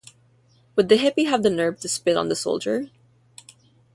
[0.75, 2.89] Would the hippie have the nerve to spit on the soldier?